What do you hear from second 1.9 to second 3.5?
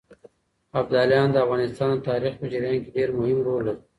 د تاريخ په جريان کې ډېر مهم